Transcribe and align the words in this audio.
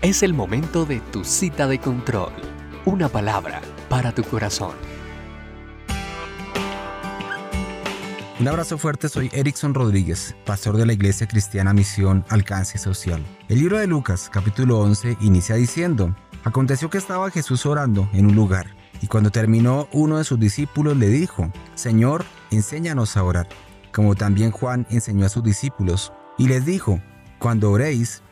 Es 0.00 0.22
el 0.22 0.32
momento 0.32 0.86
de 0.86 1.00
tu 1.00 1.24
cita 1.24 1.66
de 1.66 1.80
control. 1.80 2.30
Una 2.84 3.08
palabra 3.08 3.60
para 3.88 4.14
tu 4.14 4.22
corazón. 4.22 4.70
Un 8.38 8.46
abrazo 8.46 8.78
fuerte, 8.78 9.08
soy 9.08 9.28
Erickson 9.32 9.74
Rodríguez, 9.74 10.36
pastor 10.46 10.76
de 10.76 10.86
la 10.86 10.92
Iglesia 10.92 11.26
Cristiana 11.26 11.74
Misión 11.74 12.24
Alcance 12.28 12.78
Social. 12.78 13.20
El 13.48 13.58
libro 13.58 13.76
de 13.76 13.88
Lucas, 13.88 14.30
capítulo 14.32 14.78
11, 14.78 15.16
inicia 15.20 15.56
diciendo, 15.56 16.14
Aconteció 16.44 16.90
que 16.90 16.98
estaba 16.98 17.32
Jesús 17.32 17.66
orando 17.66 18.08
en 18.12 18.26
un 18.26 18.36
lugar, 18.36 18.76
y 19.02 19.08
cuando 19.08 19.30
terminó 19.30 19.88
uno 19.92 20.18
de 20.18 20.24
sus 20.24 20.38
discípulos 20.38 20.96
le 20.96 21.08
dijo, 21.08 21.50
Señor, 21.74 22.24
enséñanos 22.52 23.16
a 23.16 23.24
orar, 23.24 23.48
como 23.92 24.14
también 24.14 24.52
Juan 24.52 24.86
enseñó 24.90 25.26
a 25.26 25.28
sus 25.28 25.42
discípulos, 25.42 26.12
y 26.38 26.46
les 26.46 26.64
dijo, 26.64 27.00
Cuando 27.40 27.72
oréis, 27.72 28.22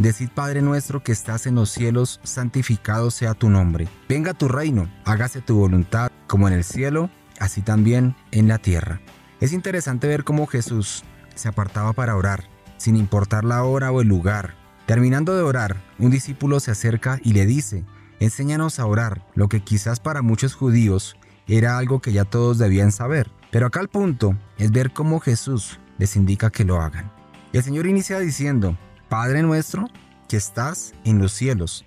Decid 0.00 0.30
Padre 0.30 0.62
nuestro 0.62 1.02
que 1.02 1.12
estás 1.12 1.46
en 1.46 1.56
los 1.56 1.68
cielos, 1.68 2.20
santificado 2.22 3.10
sea 3.10 3.34
tu 3.34 3.50
nombre. 3.50 3.86
Venga 4.08 4.32
tu 4.32 4.48
reino, 4.48 4.90
hágase 5.04 5.42
tu 5.42 5.58
voluntad, 5.58 6.10
como 6.26 6.48
en 6.48 6.54
el 6.54 6.64
cielo, 6.64 7.10
así 7.38 7.60
también 7.60 8.16
en 8.30 8.48
la 8.48 8.56
tierra. 8.56 9.02
Es 9.42 9.52
interesante 9.52 10.08
ver 10.08 10.24
cómo 10.24 10.46
Jesús 10.46 11.04
se 11.34 11.48
apartaba 11.48 11.92
para 11.92 12.16
orar, 12.16 12.44
sin 12.78 12.96
importar 12.96 13.44
la 13.44 13.62
hora 13.62 13.92
o 13.92 14.00
el 14.00 14.08
lugar. 14.08 14.54
Terminando 14.86 15.36
de 15.36 15.42
orar, 15.42 15.76
un 15.98 16.10
discípulo 16.10 16.60
se 16.60 16.70
acerca 16.70 17.18
y 17.22 17.34
le 17.34 17.44
dice, 17.44 17.84
enséñanos 18.20 18.78
a 18.78 18.86
orar, 18.86 19.26
lo 19.34 19.50
que 19.50 19.60
quizás 19.60 20.00
para 20.00 20.22
muchos 20.22 20.54
judíos 20.54 21.14
era 21.46 21.76
algo 21.76 22.00
que 22.00 22.14
ya 22.14 22.24
todos 22.24 22.56
debían 22.56 22.90
saber. 22.90 23.30
Pero 23.50 23.66
acá 23.66 23.80
el 23.80 23.88
punto 23.88 24.34
es 24.56 24.72
ver 24.72 24.94
cómo 24.94 25.20
Jesús 25.20 25.78
les 25.98 26.16
indica 26.16 26.48
que 26.48 26.64
lo 26.64 26.80
hagan. 26.80 27.12
el 27.52 27.62
Señor 27.62 27.86
inicia 27.86 28.18
diciendo, 28.18 28.78
Padre 29.10 29.42
nuestro 29.42 29.88
que 30.28 30.36
estás 30.36 30.94
en 31.04 31.18
los 31.18 31.32
cielos. 31.32 31.84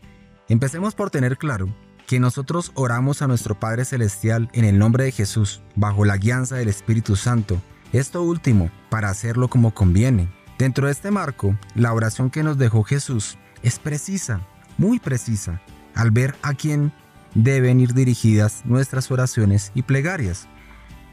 Empecemos 0.50 0.94
por 0.94 1.10
tener 1.10 1.38
claro 1.38 1.74
que 2.06 2.20
nosotros 2.20 2.74
oramos 2.76 3.22
a 3.22 3.28
nuestro 3.28 3.58
Padre 3.58 3.86
Celestial 3.86 4.50
en 4.52 4.66
el 4.66 4.78
nombre 4.78 5.06
de 5.06 5.14
Jesús, 5.14 5.64
bajo 5.78 6.04
la 6.04 6.18
guianza 6.18 6.58
del 6.58 6.68
Espíritu 6.68 7.16
Santo. 7.16 7.62
Esto 7.94 8.24
último, 8.24 8.70
para 8.90 9.10
hacerlo 9.10 9.48
como 9.48 9.74
conviene. 9.74 10.28
Dentro 10.60 10.88
de 10.88 10.92
este 10.92 11.12
marco, 11.12 11.58
la 11.76 11.94
oración 11.94 12.30
que 12.30 12.44
nos 12.44 12.58
dejó 12.58 12.84
Jesús 12.84 13.38
es 13.62 13.80
precisa, 13.80 14.42
muy 14.78 15.00
precisa, 15.00 15.62
al 15.96 16.12
ver 16.12 16.36
a 16.42 16.54
quién 16.54 16.92
deben 17.36 17.80
ir 17.80 17.94
dirigidas 17.94 18.66
nuestras 18.66 19.10
oraciones 19.12 19.72
y 19.74 19.84
plegarias. 19.84 20.50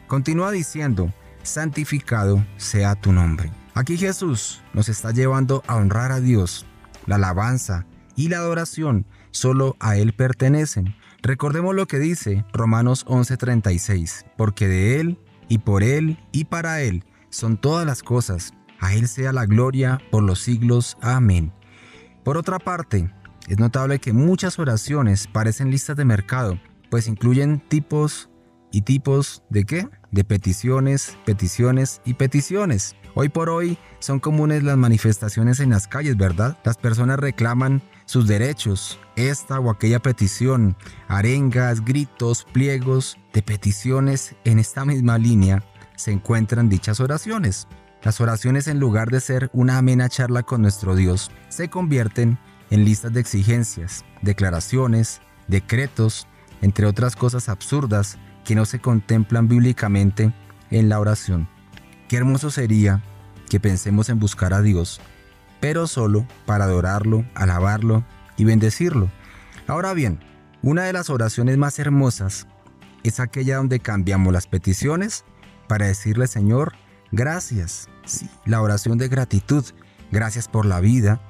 Continúa 0.08 0.50
diciendo, 0.50 1.14
santificado 1.44 2.44
sea 2.56 2.96
tu 2.96 3.12
nombre. 3.12 3.52
Aquí 3.80 3.96
Jesús 3.96 4.60
nos 4.74 4.90
está 4.90 5.10
llevando 5.10 5.62
a 5.66 5.76
honrar 5.76 6.12
a 6.12 6.20
Dios. 6.20 6.66
La 7.06 7.14
alabanza 7.14 7.86
y 8.14 8.28
la 8.28 8.36
adoración 8.36 9.06
solo 9.30 9.74
a 9.80 9.96
Él 9.96 10.12
pertenecen. 10.12 10.94
Recordemos 11.22 11.74
lo 11.74 11.86
que 11.86 11.98
dice 11.98 12.44
Romanos 12.52 13.06
11:36, 13.06 14.26
porque 14.36 14.68
de 14.68 15.00
Él 15.00 15.18
y 15.48 15.60
por 15.60 15.82
Él 15.82 16.18
y 16.30 16.44
para 16.44 16.82
Él 16.82 17.06
son 17.30 17.56
todas 17.56 17.86
las 17.86 18.02
cosas. 18.02 18.52
A 18.80 18.92
Él 18.92 19.08
sea 19.08 19.32
la 19.32 19.46
gloria 19.46 19.98
por 20.10 20.24
los 20.24 20.40
siglos. 20.40 20.98
Amén. 21.00 21.50
Por 22.22 22.36
otra 22.36 22.58
parte, 22.58 23.10
es 23.48 23.58
notable 23.58 23.98
que 23.98 24.12
muchas 24.12 24.58
oraciones 24.58 25.26
parecen 25.26 25.70
listas 25.70 25.96
de 25.96 26.04
mercado, 26.04 26.60
pues 26.90 27.08
incluyen 27.08 27.60
tipos 27.66 28.28
y 28.72 28.82
tipos 28.82 29.42
de 29.48 29.64
qué? 29.64 29.88
De 30.10 30.24
peticiones, 30.24 31.16
peticiones 31.24 32.00
y 32.04 32.14
peticiones. 32.14 32.96
Hoy 33.14 33.28
por 33.28 33.48
hoy 33.48 33.78
son 33.98 34.20
comunes 34.20 34.62
las 34.62 34.76
manifestaciones 34.76 35.60
en 35.60 35.70
las 35.70 35.86
calles, 35.86 36.16
¿verdad? 36.16 36.58
Las 36.64 36.76
personas 36.76 37.18
reclaman 37.18 37.82
sus 38.06 38.26
derechos, 38.26 38.98
esta 39.16 39.60
o 39.60 39.70
aquella 39.70 40.00
petición, 40.00 40.76
arengas, 41.08 41.84
gritos, 41.84 42.44
pliegos 42.52 43.18
de 43.32 43.42
peticiones 43.42 44.34
en 44.44 44.58
esta 44.58 44.84
misma 44.84 45.18
línea 45.18 45.62
se 46.00 46.10
encuentran 46.10 46.68
dichas 46.68 46.98
oraciones. 47.00 47.68
Las 48.02 48.20
oraciones 48.20 48.66
en 48.66 48.80
lugar 48.80 49.10
de 49.10 49.20
ser 49.20 49.50
una 49.52 49.76
amena 49.76 50.08
charla 50.08 50.42
con 50.42 50.62
nuestro 50.62 50.96
Dios, 50.96 51.30
se 51.50 51.68
convierten 51.68 52.38
en 52.70 52.84
listas 52.84 53.12
de 53.12 53.20
exigencias, 53.20 54.04
declaraciones, 54.22 55.20
decretos, 55.48 56.26
entre 56.62 56.86
otras 56.86 57.16
cosas 57.16 57.48
absurdas 57.48 58.18
que 58.44 58.54
no 58.54 58.64
se 58.64 58.80
contemplan 58.80 59.48
bíblicamente 59.48 60.32
en 60.70 60.88
la 60.88 61.00
oración. 61.00 61.48
Qué 62.08 62.16
hermoso 62.16 62.50
sería 62.50 63.02
que 63.48 63.60
pensemos 63.60 64.08
en 64.08 64.18
buscar 64.18 64.54
a 64.54 64.62
Dios 64.62 65.00
pero 65.60 65.86
solo 65.86 66.26
para 66.46 66.64
adorarlo, 66.64 67.24
alabarlo 67.34 68.02
y 68.36 68.44
bendecirlo. 68.44 69.10
Ahora 69.66 69.92
bien, 69.92 70.18
una 70.62 70.84
de 70.84 70.92
las 70.92 71.10
oraciones 71.10 71.56
más 71.58 71.78
hermosas 71.78 72.46
es 73.04 73.20
aquella 73.20 73.58
donde 73.58 73.80
cambiamos 73.80 74.32
las 74.32 74.46
peticiones 74.46 75.24
para 75.68 75.86
decirle 75.86 76.26
Señor, 76.26 76.72
gracias. 77.12 77.88
Sí, 78.04 78.28
la 78.46 78.60
oración 78.60 78.98
de 78.98 79.08
gratitud. 79.08 79.64
Gracias 80.10 80.48
por 80.48 80.66
la 80.66 80.80
vida, 80.80 81.20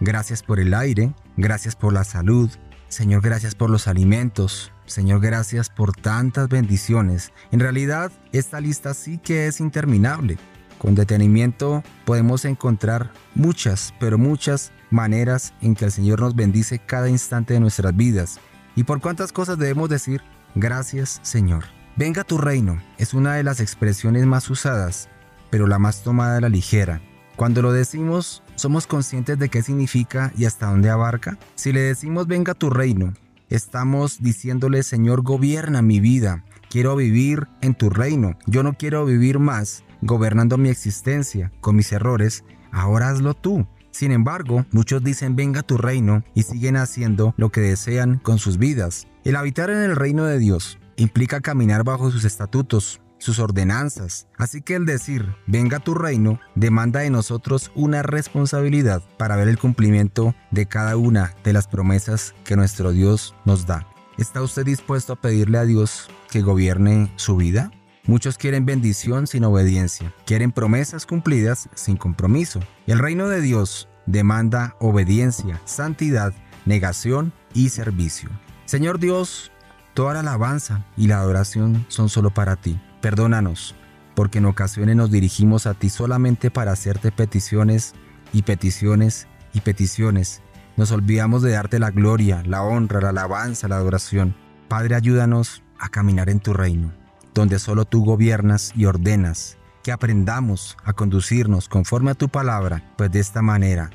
gracias 0.00 0.42
por 0.42 0.58
el 0.58 0.74
aire, 0.74 1.14
gracias 1.36 1.76
por 1.76 1.92
la 1.92 2.02
salud. 2.02 2.50
Señor, 2.88 3.22
gracias 3.22 3.54
por 3.54 3.70
los 3.70 3.86
alimentos. 3.86 4.72
Señor, 4.86 5.20
gracias 5.20 5.68
por 5.68 5.92
tantas 5.92 6.48
bendiciones. 6.48 7.32
En 7.50 7.60
realidad, 7.60 8.12
esta 8.32 8.60
lista 8.60 8.94
sí 8.94 9.18
que 9.18 9.46
es 9.46 9.60
interminable. 9.60 10.38
Con 10.78 10.94
detenimiento 10.94 11.82
podemos 12.04 12.44
encontrar 12.44 13.10
muchas, 13.34 13.94
pero 13.98 14.18
muchas 14.18 14.72
maneras 14.90 15.54
en 15.60 15.74
que 15.74 15.86
el 15.86 15.92
Señor 15.92 16.20
nos 16.20 16.36
bendice 16.36 16.78
cada 16.78 17.08
instante 17.08 17.54
de 17.54 17.60
nuestras 17.60 17.96
vidas. 17.96 18.40
¿Y 18.76 18.84
por 18.84 19.00
cuántas 19.00 19.32
cosas 19.32 19.58
debemos 19.58 19.88
decir? 19.88 20.22
Gracias 20.54 21.18
Señor. 21.22 21.64
Venga 21.96 22.24
tu 22.24 22.36
reino 22.36 22.80
es 22.98 23.14
una 23.14 23.34
de 23.34 23.42
las 23.42 23.60
expresiones 23.60 24.26
más 24.26 24.50
usadas, 24.50 25.08
pero 25.50 25.66
la 25.66 25.78
más 25.78 26.02
tomada 26.02 26.36
a 26.36 26.40
la 26.42 26.50
ligera. 26.50 27.00
Cuando 27.36 27.62
lo 27.62 27.72
decimos, 27.72 28.42
¿somos 28.54 28.86
conscientes 28.86 29.38
de 29.38 29.48
qué 29.48 29.62
significa 29.62 30.32
y 30.36 30.44
hasta 30.44 30.66
dónde 30.66 30.90
abarca? 30.90 31.38
Si 31.54 31.72
le 31.72 31.80
decimos 31.80 32.26
venga 32.26 32.54
tu 32.54 32.68
reino, 32.70 33.14
estamos 33.48 34.22
diciéndole 34.22 34.82
Señor 34.82 35.22
gobierna 35.22 35.82
mi 35.82 36.00
vida, 36.00 36.44
quiero 36.70 36.96
vivir 36.96 37.46
en 37.60 37.74
tu 37.74 37.90
reino, 37.90 38.38
yo 38.46 38.62
no 38.62 38.74
quiero 38.74 39.04
vivir 39.04 39.38
más 39.38 39.84
gobernando 40.02 40.58
mi 40.58 40.68
existencia 40.68 41.52
con 41.60 41.76
mis 41.76 41.92
errores, 41.92 42.44
ahora 42.72 43.10
hazlo 43.10 43.34
tú. 43.34 43.66
Sin 43.90 44.12
embargo, 44.12 44.66
muchos 44.72 45.02
dicen 45.02 45.36
venga 45.36 45.62
tu 45.62 45.78
reino 45.78 46.22
y 46.34 46.42
siguen 46.42 46.76
haciendo 46.76 47.34
lo 47.38 47.50
que 47.50 47.62
desean 47.62 48.18
con 48.18 48.38
sus 48.38 48.58
vidas. 48.58 49.06
El 49.24 49.36
habitar 49.36 49.70
en 49.70 49.78
el 49.78 49.96
reino 49.96 50.24
de 50.24 50.38
Dios 50.38 50.78
implica 50.96 51.40
caminar 51.40 51.82
bajo 51.82 52.10
sus 52.10 52.24
estatutos, 52.24 53.00
sus 53.26 53.40
ordenanzas. 53.40 54.28
Así 54.38 54.62
que 54.62 54.76
el 54.76 54.86
decir 54.86 55.34
venga 55.48 55.80
tu 55.80 55.94
reino 55.94 56.38
demanda 56.54 57.00
de 57.00 57.10
nosotros 57.10 57.72
una 57.74 58.02
responsabilidad 58.02 59.02
para 59.18 59.34
ver 59.34 59.48
el 59.48 59.58
cumplimiento 59.58 60.36
de 60.52 60.66
cada 60.66 60.96
una 60.96 61.34
de 61.42 61.52
las 61.52 61.66
promesas 61.66 62.36
que 62.44 62.54
nuestro 62.54 62.92
Dios 62.92 63.34
nos 63.44 63.66
da. 63.66 63.84
¿Está 64.16 64.42
usted 64.42 64.64
dispuesto 64.64 65.14
a 65.14 65.20
pedirle 65.20 65.58
a 65.58 65.64
Dios 65.64 66.08
que 66.30 66.40
gobierne 66.40 67.12
su 67.16 67.36
vida? 67.36 67.72
Muchos 68.04 68.38
quieren 68.38 68.64
bendición 68.64 69.26
sin 69.26 69.42
obediencia, 69.42 70.14
quieren 70.24 70.52
promesas 70.52 71.04
cumplidas 71.04 71.68
sin 71.74 71.96
compromiso. 71.96 72.60
El 72.86 73.00
reino 73.00 73.28
de 73.28 73.40
Dios 73.40 73.88
demanda 74.06 74.76
obediencia, 74.78 75.60
santidad, 75.64 76.32
negación 76.64 77.32
y 77.54 77.70
servicio. 77.70 78.30
Señor 78.66 79.00
Dios, 79.00 79.50
toda 79.94 80.14
la 80.14 80.20
alabanza 80.20 80.86
y 80.96 81.08
la 81.08 81.18
adoración 81.18 81.84
son 81.88 82.08
solo 82.08 82.30
para 82.30 82.54
ti. 82.54 82.78
Perdónanos, 83.00 83.74
porque 84.14 84.38
en 84.38 84.46
ocasiones 84.46 84.96
nos 84.96 85.10
dirigimos 85.10 85.66
a 85.66 85.74
ti 85.74 85.90
solamente 85.90 86.50
para 86.50 86.72
hacerte 86.72 87.12
peticiones 87.12 87.94
y 88.32 88.42
peticiones 88.42 89.26
y 89.52 89.60
peticiones. 89.60 90.42
Nos 90.76 90.92
olvidamos 90.92 91.42
de 91.42 91.52
darte 91.52 91.78
la 91.78 91.90
gloria, 91.90 92.42
la 92.44 92.62
honra, 92.62 93.00
la 93.00 93.10
alabanza, 93.10 93.68
la 93.68 93.76
adoración. 93.76 94.34
Padre, 94.68 94.94
ayúdanos 94.94 95.62
a 95.78 95.88
caminar 95.88 96.28
en 96.28 96.40
tu 96.40 96.52
reino 96.52 96.92
donde 97.36 97.58
solo 97.58 97.84
tú 97.84 98.02
gobiernas 98.02 98.72
y 98.74 98.86
ordenas, 98.86 99.58
que 99.84 99.92
aprendamos 99.92 100.76
a 100.84 100.94
conducirnos 100.94 101.68
conforme 101.68 102.10
a 102.10 102.14
tu 102.14 102.30
palabra, 102.30 102.82
pues 102.96 103.12
de 103.12 103.20
esta 103.20 103.42
manera 103.42 103.90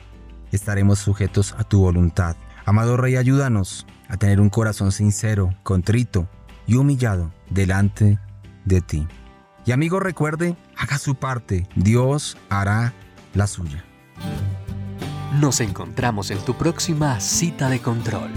estaremos 0.51 0.99
sujetos 0.99 1.55
a 1.57 1.63
tu 1.63 1.81
voluntad. 1.81 2.35
Amado 2.65 2.97
Rey, 2.97 3.15
ayúdanos 3.15 3.87
a 4.07 4.17
tener 4.17 4.39
un 4.39 4.49
corazón 4.49 4.91
sincero, 4.91 5.55
contrito 5.63 6.29
y 6.67 6.75
humillado 6.75 7.33
delante 7.49 8.19
de 8.65 8.81
ti. 8.81 9.07
Y 9.65 9.71
amigo, 9.71 9.99
recuerde, 9.99 10.55
haga 10.75 10.97
su 10.97 11.15
parte, 11.15 11.67
Dios 11.75 12.37
hará 12.49 12.93
la 13.33 13.47
suya. 13.47 13.83
Nos 15.39 15.61
encontramos 15.61 16.31
en 16.31 16.39
tu 16.39 16.55
próxima 16.55 17.19
cita 17.19 17.69
de 17.69 17.79
control. 17.79 18.31